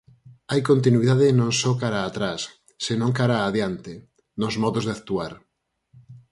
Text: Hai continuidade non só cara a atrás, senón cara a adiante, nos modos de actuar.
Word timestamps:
Hai 0.51 0.61
continuidade 0.71 1.27
non 1.39 1.51
só 1.61 1.71
cara 1.81 1.99
a 2.01 2.07
atrás, 2.09 2.41
senón 2.85 3.11
cara 3.19 3.35
a 3.37 3.45
adiante, 3.49 3.93
nos 4.41 4.55
modos 4.63 4.83
de 4.85 4.93
actuar. 4.97 5.33